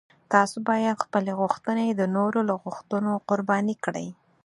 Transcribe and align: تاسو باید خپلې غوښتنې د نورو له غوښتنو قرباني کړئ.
تاسو 0.33 0.57
باید 0.69 1.03
خپلې 1.05 1.31
غوښتنې 1.39 1.85
د 1.91 2.01
نورو 2.15 2.39
له 2.49 2.53
غوښتنو 2.63 3.11
قرباني 3.29 3.75
کړئ. 3.85 4.07